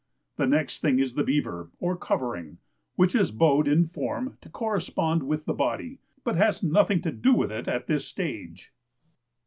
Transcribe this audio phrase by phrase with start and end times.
[0.37, 2.57] The next thing is the beaver, or covering,
[2.95, 7.33] which is bowed in form to correspond with the body, but has nothing to do
[7.35, 8.73] with it in this stage.